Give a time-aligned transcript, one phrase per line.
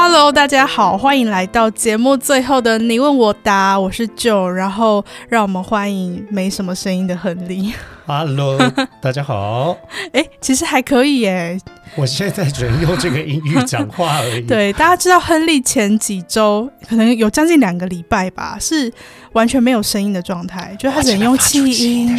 [0.00, 7.74] Hello，大家好，欢迎来到节目最后的你问我答，我是 Joe，然后让我们欢迎没什么声音的亨利。
[8.06, 8.56] Hello，
[9.02, 9.76] 大家好。
[10.12, 11.58] 哎，其实还可以耶。
[11.96, 14.42] 我现在只能用这个英语讲话而已。
[14.46, 18.90] 对，大家知道亨利前几周可能有将近两个礼拜吧，是
[19.32, 22.16] 完全没有声音的状态，就他只能用气音。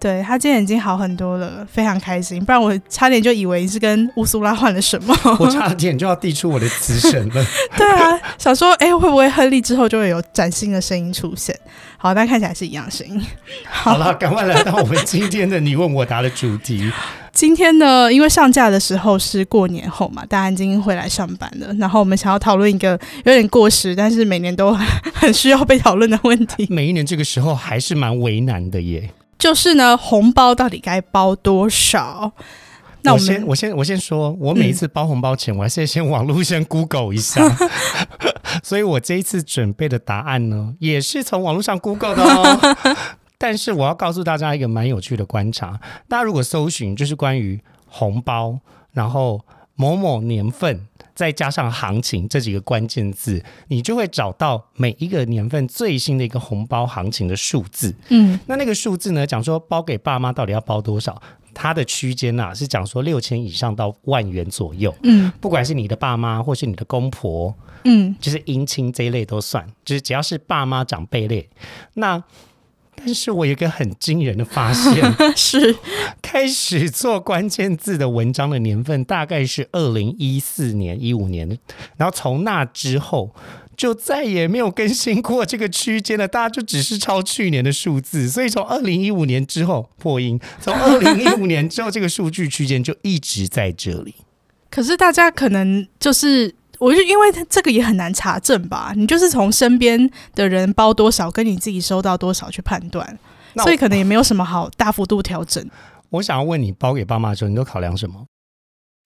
[0.00, 2.44] 对，他今天已经好很多了，非常开心。
[2.44, 7.44] 不然我差点就以为是跟乌苏拉换了什么，我差点就要递出我的辞神了。
[7.76, 11.58] 对啊，想说哎，会不会亨利之后就会有崭新的声音出现？
[11.96, 13.20] 好，但看起来是一样声音。
[13.64, 16.90] 好了，赶快来到我们今天的你问我答的主题。
[17.32, 24.76] 今天呢，因为上架的时候是过年后嘛，大家已经回来上班了，然后我们想要讨论一个有点过时，但是每年都
[25.14, 26.66] 很需要被讨论的问题。
[26.70, 29.10] 每一年这个时候还是蛮为难的耶。
[29.38, 32.32] 就是呢，红包到底该包多少？
[33.02, 37.40] 那我，我先，我先，我先说，我每一次包红包前，嗯、我还是先网络先 Google 一下，
[38.64, 42.76] 所以我这一次准备的答案呢，也是从网络上 Google 的哦。
[43.38, 48.58] 但是我要告诉大家一个蛮有趣的观察，大家如果搜寻就是关于红包，
[48.92, 49.44] 然后
[49.76, 50.87] 某某年份。
[51.18, 57.92] 再加上行情这几个关键字，你就会找到每一个年份最新的一个红包行情的数字。
[58.10, 61.20] 嗯，那那个数字呢，讲说包给爸妈到底要包多少？
[61.52, 64.94] 它的区间呐是讲说六千以上到万元左右。
[65.02, 67.52] 嗯，不管是你的爸妈或是你的公婆，
[67.82, 71.50] 嗯，就是姻亲这一类都算，就是只要是爸妈长辈类，
[71.94, 72.22] 那。
[72.98, 75.76] 但是我有一个很惊人的发现， 是
[76.20, 81.58] 开始做关键字的文章的年份大概是二零一四年、一五年，
[81.96, 83.34] 然后从那之后
[83.76, 94.14] 就再也没有更新过这个区间了，大家就只是抄去年的数字，所以从二零一五年之后破音，从 二零一五年之后这个数据区间就一直在这里。
[94.70, 96.54] 可是大家可能就是。
[96.78, 103.18] 我就因为他这个也很难查证吧，你就是从身边的人包多少，跟你自己收到多少去判断，
[103.56, 105.68] 所以可能也没有什么好大幅度调整。
[106.10, 108.26] 我想要问你，包给爸妈的时候，你都考量什么？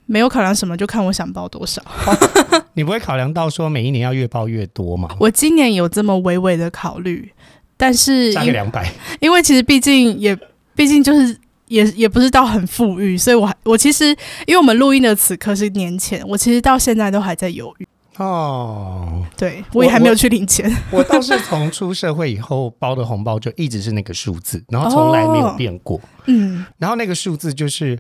[0.06, 1.82] 没有考量什么，就看我想包多少。
[2.74, 5.08] 你不会考量到说每一年要越包越多吗？
[5.18, 7.32] 我今年有这么微微的考虑，
[7.76, 10.38] 但是加个两百，因为其实毕竟也
[10.74, 11.38] 毕竟就是。
[11.72, 14.10] 也也不是到很富裕，所以我还我其实，
[14.46, 17.86] 因为我们录音的此刻是年前，我其实到现在都还在犹豫
[18.18, 19.24] 哦。
[19.38, 20.70] 对，我也还没有去领钱。
[20.90, 25.96] 我，我，我倒是从出社会以后包的红包就一直是那个数字，然后从来没有变过。
[25.96, 27.98] 哦、嗯，然后那个数字就是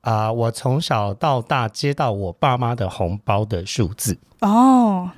[0.00, 5.10] 啊、呃，我从小到大接到我爸妈的红包的数字哦。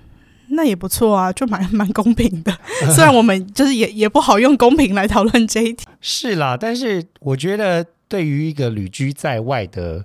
[0.50, 2.50] 那也不错啊，就蛮蛮公平的。
[2.94, 5.84] 虽然我们就是也也不好用公平来讨论这一题。
[6.00, 10.04] 是啦，但是我觉得对于一个旅居在外的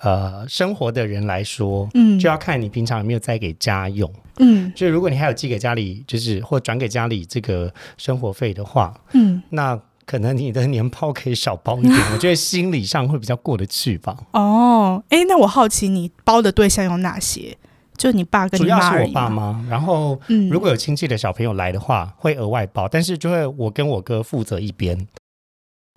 [0.00, 14.16] 呃生活的人来说，嗯，就要看你平常有没有在给家用，嗯，就如果你还有寄给家里，就是或转给家里这个生活费的话，嗯，那可能你的年包可以少包一点，我觉得心理上会比较过得去吧。
[14.32, 17.56] 哦，哎，那我好奇你包的对象有哪些？
[17.96, 20.20] 就你爸跟你妈，主要是我爸妈，然后
[20.50, 24.96] 如果有亲戚的小朋友来的话，嗯、会额外包，但是就会我跟我哥负责一边，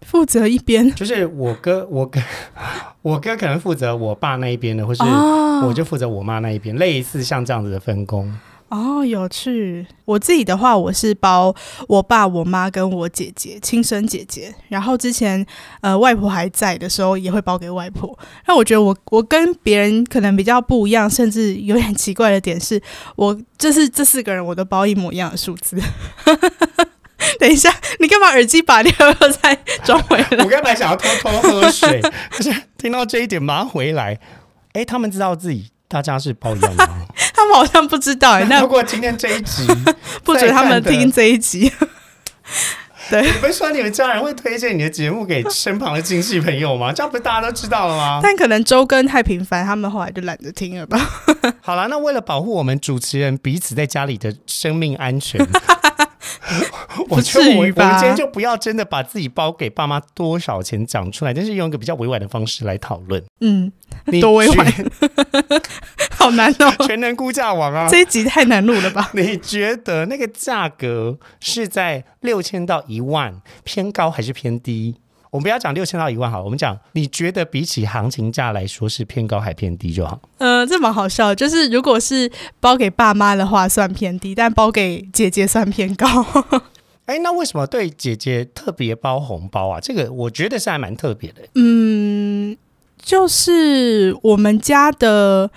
[0.01, 2.19] 负责一边，就是我哥， 我哥，
[3.01, 5.03] 我哥可能负责我爸那一边的，或是
[5.65, 8.33] 我就负责我妈那一边，哦、类似像这样子的分工。
[8.69, 9.85] 哦，有趣。
[10.05, 11.53] 我自己的话，我是包
[11.89, 14.53] 我爸、我妈跟我姐姐，亲生姐姐。
[14.69, 15.45] 然后之前
[15.81, 18.17] 呃外婆还在的时候，也会包给外婆。
[18.47, 22.81] 那我觉得我我跟别人可能比较不一样，甚至有点奇怪的点是，
[23.17, 25.77] 我就是这四个人我都包一模一样的数字。
[27.41, 30.43] 等一下，你干嘛耳机拔掉又再装回来？
[30.43, 34.19] 我刚才想要偷偷喝水，可是听到这一点马上回来。
[34.73, 37.07] 哎，他们知道自己大家是包养吗？
[37.33, 38.45] 他们好像不知道哎、欸。
[38.45, 39.65] 那如果今天这一集
[40.23, 41.71] 不准他们听这一集，
[43.09, 46.93] 对，你不是说你们家人会推荐你的节目给身旁的亲戚朋友吗？
[46.93, 48.19] 这样不是大家都知道了吗？
[48.21, 50.99] 但可能周更太频繁，他们后来就懒得听了吧。
[51.59, 55.43] 好了，那为了保护我们主持人彼此在家里的生命安全。
[57.09, 63.23] 我觉得我我们今天就不要真的把自己包给爸妈多少钱讲出来，但是用一个比较委婉的方式来讨论。
[63.39, 63.71] 嗯，
[64.21, 64.73] 多委婉，
[66.17, 66.85] 好难哦！
[66.87, 69.09] 全能估价王啊，这一集太难录了吧？
[69.13, 74.97] 你觉得那个价格是在六千到一万偏高还是偏低？
[75.31, 80.19] 我们不要讲六千到一万好，我们讲你觉得比起行情价来说是偏高还偏低就好。
[80.39, 82.29] 呃，这蛮好笑，就是如果是
[82.59, 86.05] 包给爸妈的话算偏低，但包给姐姐算偏高。
[87.07, 89.79] 哎，那为什么对姐姐特别包红包啊？
[89.79, 91.41] 这个我觉得是还蛮特别的。
[91.55, 92.57] 嗯，
[93.01, 95.49] 就是我们家的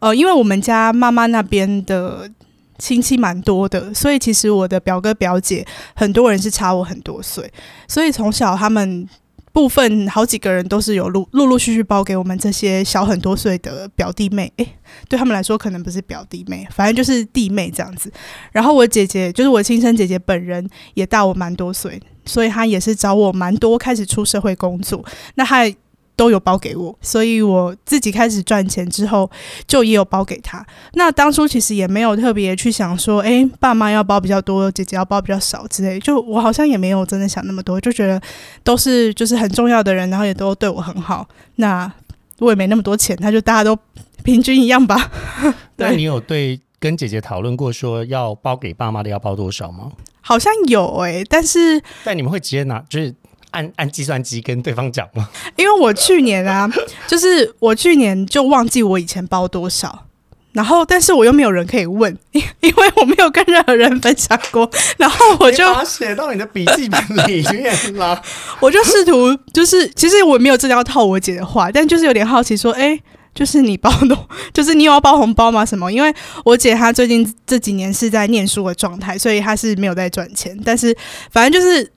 [0.00, 2.30] 呃，因为我们家妈妈那边的
[2.76, 7.50] 亲戚蛮多的，所以其实我的表哥表姐很多人是差我很多岁，
[7.88, 9.08] 所以从小他们。
[9.52, 14.66] 部分好几个人都是有陆陆陆续续包给我们这些小很多岁的表弟妹，诶，
[15.08, 18.10] 对他们来说可能不是表弟妹，反正就是弟妹这样子。
[18.50, 25.04] 然后我姐姐就是我亲生姐姐本人也大我蛮多岁，所以她也是找我蛮多开始出社会工作。
[25.34, 25.70] 那她。
[26.14, 29.30] 都有包给我，所以我自己开始赚钱之后，
[29.66, 30.64] 就也有包给他。
[30.92, 35.98] 那当初其实也没有特别去想说，诶、欸，爸妈要包比较多，姐姐要包比较少之类。
[35.98, 38.20] 就我好像也没有真的想那么多，就觉得
[38.62, 41.26] 都是就是很重要的人，然后也都对我很好。
[41.56, 41.90] 那
[42.38, 43.76] 我也没那么多钱，那就大家都
[44.22, 45.10] 平均一样吧。
[45.76, 49.90] 那你有对跟姐姐讨论过说要包给爸妈的要包多少吗？
[50.20, 53.14] 好像有诶、欸，但是但你们会直接拿就是。
[53.52, 55.28] 按按计算机跟对方讲吗？
[55.56, 56.68] 因为我去年啊，
[57.08, 60.06] 就是我去年就忘记我以前包多少，
[60.52, 64.68] 然后但是我又没有人可以问，因 因为我没有跟任何人分享过，
[64.98, 68.20] 然后我就写到你的笔记本里面了。
[68.60, 72.98] 我就试图就是，其实我没有真的要套我姐的话，但就是有点好奇说，哎，
[73.34, 74.16] 就是你包的，
[74.52, 75.64] 就是你有要包红包吗？
[75.64, 75.90] 什么？
[75.90, 76.14] 因为
[76.44, 80.96] 我姐她最近这几年是在念书的状态，所以她是没有在赚钱，但是
[81.30, 81.90] 反正就是。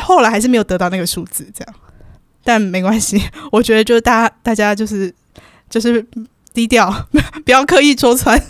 [0.00, 1.74] 后来还是没有得到那个数字，这样，
[2.42, 3.20] 但没关系。
[3.52, 5.14] 我觉得就是大家，大家就是
[5.68, 6.04] 就是
[6.52, 6.90] 低调，
[7.44, 8.40] 不要刻意戳穿。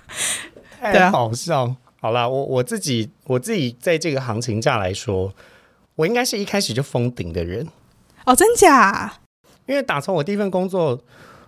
[0.80, 1.64] 太好笑。
[1.64, 5.32] 啊、好啦，我我自己我自己在这个行情价来说，
[5.94, 7.68] 我应该是一开始就封顶的人。
[8.24, 9.14] 哦，真假？
[9.66, 11.00] 因为打从我第一份工作，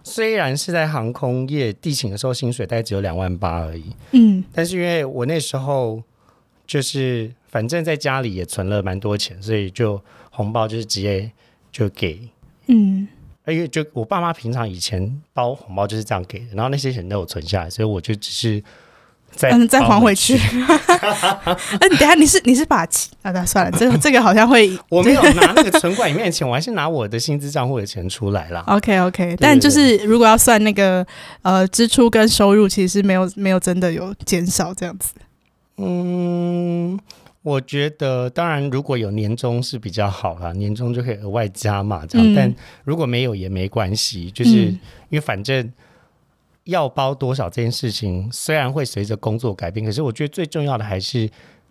[0.04, 3.84] 虽然是在航空业地勤的时候，薪水大概只有两万八而已。
[4.12, 6.02] 嗯，但是因为我那时候
[6.66, 7.32] 就是。
[7.54, 10.02] 反正在家里也存了蛮多钱，所以就
[10.32, 11.30] 红包就是直接
[11.70, 12.28] 就给，
[12.66, 13.06] 嗯，
[13.46, 18.60] 因为就我爸妈平常以前包红包就是这样给的，然后那些钱都有存下来，所以我就只是
[19.30, 20.36] 再嗯再还回去。
[20.36, 22.78] 哎， 等下你是你是把
[23.22, 28.64] 啊那算了，这个 这个好像会我没有拿那个存款里面的钱，我还是拿我的薪资账户的钱出来了。
[28.66, 31.06] OK OK，但就是如果要算那个
[31.42, 35.12] 呃支出跟收入，其实是没有没有真的有减少这样子。
[35.76, 36.98] 嗯。
[37.44, 42.32] 我觉得，当然，如果有年终是比较好啦，年终就可以额外加嘛，这样。
[42.32, 42.55] 嗯、但
[42.85, 45.70] 如果没有也没关系，就是因为反正
[46.64, 51.29] 要包多少这件事情，虽然会随着工作改变，可是我觉得最重要的还是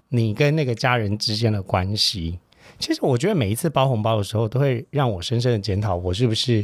[0.10, 2.38] 你跟那个家人之间的关系。
[2.78, 6.64] 其实我觉得每一次包红包的时候，都会让我深深的检讨，我是不是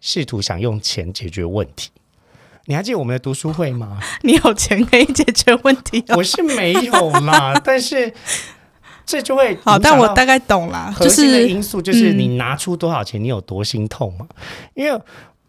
[0.00, 1.90] 试图想用钱解决问题。
[2.66, 3.98] 你还记得我们的读书会吗？
[4.22, 6.04] 你有钱可以解决问题？
[6.16, 8.12] 我是没有啦， 但是
[9.04, 9.78] 这就会好。
[9.78, 14.26] 但我大概懂啦，核心的因素就是你拿出多少钱，你有多心痛嘛？
[14.74, 15.00] 因为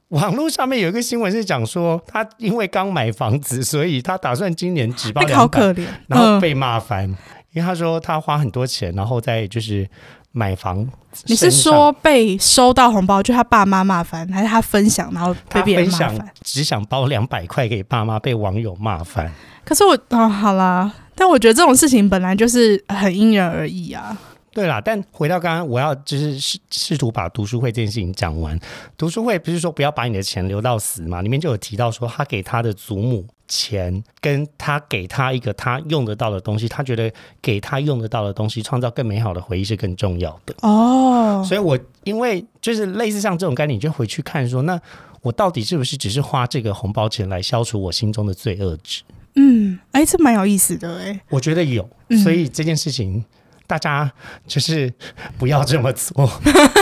[0.10, 5.76] 网络上面有一个新闻是讲说，他因为刚买房子，所以他打算今年只报两百，
[6.08, 7.08] 然后被骂翻，
[7.52, 9.90] 因为他说他花很多钱，然后再就是。
[10.32, 10.88] 买房，
[11.26, 16.32] 你是说被收到红包，就他爸妈骂翻，还是他分享然后被别人骂翻？
[16.44, 19.32] 只想包两百块给爸妈，被网友骂翻。
[19.66, 24.18] 可是我啊、哦，好啦，但我觉得这种事情本来就是很因人而异啊。
[24.54, 28.60] 对啦，但回到刚刚，我要就是试试图把读书会这件事情讲完。
[28.98, 31.22] 读书会不是说不要把你的钱留到死嘛？
[31.22, 40.56] 里面就有提到说，他给他的祖母钱，跟他给他一个他用得到的东西，他觉得给他用得到的东西，创造更美好的回忆是更重要的。
[40.62, 44.80] 哦，所以我因为就是类似像这种概念，你就回去看说，那
[45.22, 49.02] 我到底是不是只是花这个红包钱来消除我心中的罪恶值？
[49.36, 51.90] 嗯，哎，这蛮有意思的哎，我觉得有，
[52.24, 53.26] 所以这件事情。
[53.68, 54.12] 大家
[54.46, 54.94] 就是
[55.38, 56.30] 不要这么做，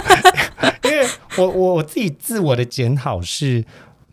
[0.86, 1.08] 因为
[1.38, 3.64] 我我我自己自我的检讨是，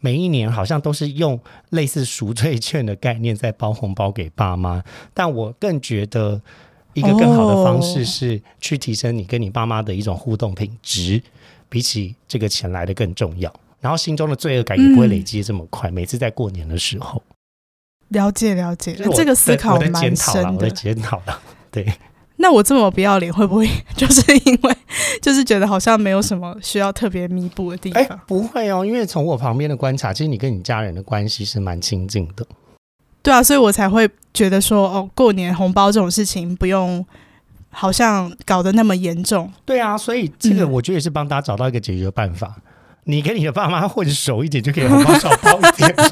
[0.01, 1.39] 每一年好像都是用
[1.71, 4.83] 类似赎罪券的概念在包红包给爸妈，
[5.15, 6.41] 但我更觉得
[6.95, 11.23] 一个更好的方式是去提升你跟你爸妈的一种互动品质，
[11.69, 13.53] 比起这个钱来的更重要。
[13.81, 17.23] 然后心中的罪恶感也不会累积这么快，每次在过年的时候。
[18.09, 21.85] 了解了解，这个思考蛮深的，我的检讨了，对。
[22.39, 24.77] 那我这么不要脸，会不会 就是因为
[25.23, 28.03] 就是觉得好像没有什么需要特别弥补的地方？
[28.05, 32.47] 欸，不会哦，因为从我旁边的观察，其实你跟你家人的关系是蛮亲近的。
[33.23, 37.05] 对啊，所以我才会觉得说，哦，过年红包这种事情不用
[37.71, 39.51] 好像搞得那么严重。
[39.65, 42.55] 对啊，所以这个我觉得也是帮大家找到一个解决办法。
[42.57, 42.63] 嗯、
[43.05, 45.95] 你跟你的爸妈混熟一点，就可以红包少包一点。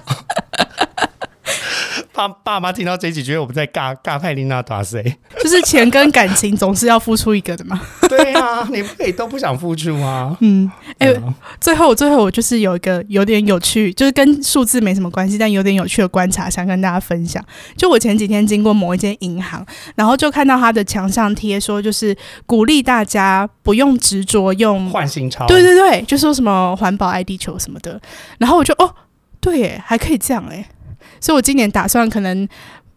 [2.14, 5.02] 爸爸妈听到这一集，觉得我们在尬尬派琳娜打谁？
[5.42, 7.80] 就是钱跟感情总是要付出一个的嘛。
[8.08, 10.36] 对啊，你不可以都不想付出吗。
[10.40, 11.22] 嗯，哎、欸，
[11.60, 17.44] 最后最后我就是有一个有点有趣，就是跟数字没什么关系，但有点有趣的观察，想跟大家分享。
[17.76, 19.66] 就我前几天经过某一间银行，
[19.96, 22.16] 然后就看到他的墙上贴说，就是
[22.46, 25.46] 鼓励大家不用执着用换新钞。
[25.48, 28.00] 对对对，就说什么环保爱地球什么的。
[28.38, 28.94] 然后我就哦，
[29.40, 30.64] 对耶，还可以这样哎。
[31.20, 32.48] 所以，我今年打算可能，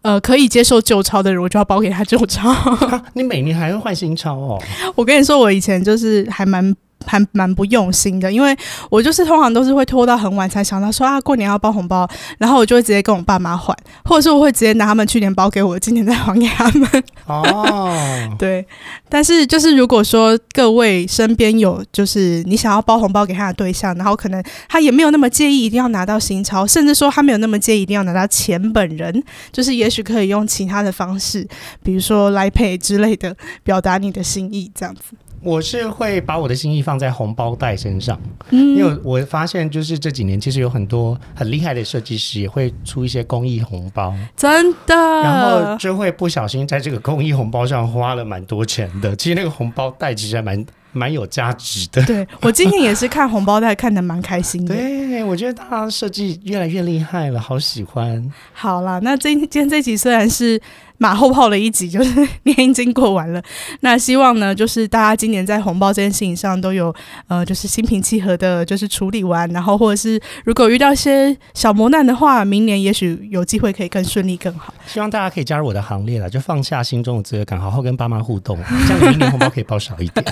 [0.02, 2.50] 呃，可以接受旧钞的人，我就要包给他旧钞。
[2.50, 4.62] 啊， 你每年还会换新钞哦？
[4.94, 6.74] 我跟你说，我以前就是还蛮。
[7.06, 8.56] 还蛮不用心的，因为
[8.90, 13.74] 我就是通常都是会拖到很晚才想到说啊，过年要包红包，然后我就会直接跟我爸妈还，
[14.04, 16.88] 或者是我会直接拿他们去年包给我，今年再还给他们。
[17.26, 18.66] 哦， 对，
[19.08, 31.46] 但是就是如果说各位身边有就是你想要包红包给他的对象，然后可能他也没有那么介意一定要拿到新钞，甚至说他没有那么介意一定要拿到钱本人，就是也许可以用其他的方式，
[31.82, 35.02] 比如说 Line Pay 之类的表达你的心意，这样子。
[35.40, 49.14] 我是会把我的心意放在红包袋身上，嗯，因为我发现就是这几年其实有很多很厉害的设计师也会出一些公益红包，真的，然后就会不小心在这个公益红包上花了蛮多钱的。
[49.16, 52.02] 其实那个红包袋其实还蛮蛮有价值的。
[52.04, 54.74] 对，我今天也是看红包袋看得蛮开心的。
[54.76, 58.32] 对，我觉得他设计越来越厉害了，好喜欢。
[58.52, 60.60] 好啦，那今今天这集虽然是。
[60.98, 63.42] 马后炮的一集就是 年已经过完了，
[63.80, 66.94] 那希望呢，就是大家今年在红包这件事情上都有
[67.28, 74.74] 呃，就是心平气和的，就是处理完，然后或者是如果遇到一些小磨难的话，明年也许有机会可以更顺利更好。
[74.86, 80.24] 希望大家可以加入我的行列了，就放下心中的罪恶感，好好跟爸妈互动，这样明年红包可以包少一点。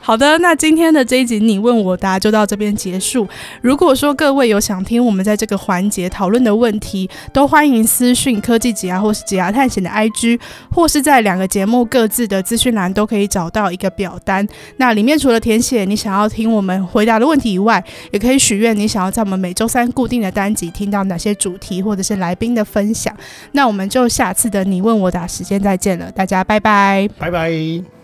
[0.00, 3.26] 好的，那今天的这一集你问我答就到这边结束。
[3.60, 10.38] 如果说各位有想听我们在这个环节讨论的问题，都欢迎私讯科技解压或是解压探险的 IG，
[10.70, 14.46] 或是在两个节目各自的资讯栏都可以找到一个表单。
[14.76, 23.14] 那里面除了填写你想要听我们回答的问题以外，也可以许愿你想要在我们每周三固定的单集听到哪些主题或者是来宾的分享。
[23.52, 28.03] 那我们就下次的你问我答时间再见了，大家拜拜，拜拜。